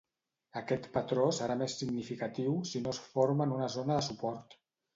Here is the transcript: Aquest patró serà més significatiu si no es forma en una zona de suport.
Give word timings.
Aquest 0.61 0.87
patró 0.95 1.25
serà 1.39 1.57
més 1.59 1.75
significatiu 1.83 2.57
si 2.73 2.83
no 2.87 2.97
es 2.97 3.03
forma 3.13 3.49
en 3.49 3.57
una 3.61 3.71
zona 3.79 3.95
de 4.01 4.11
suport. 4.11 4.61